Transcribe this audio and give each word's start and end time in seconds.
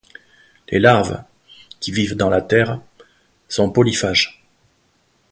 Les 0.69 0.79
larves, 0.79 1.23
qui 1.79 1.91
vivent 1.91 2.15
dans 2.17 2.31
la 2.31 2.41
terre, 2.41 2.81
sont 3.47 3.69
polyphages. 3.69 4.43